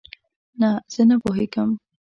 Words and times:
نه، 0.59 0.69
زه 0.93 1.01
نه 1.09 1.15
پوهیږم 1.21 1.69